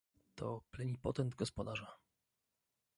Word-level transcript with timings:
"To 0.39 0.47
plenipotent 0.71 1.35
gospodarza." 1.37 1.93